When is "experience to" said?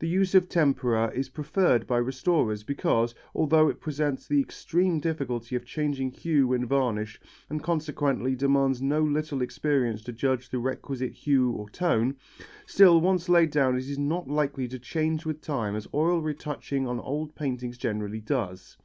9.42-10.12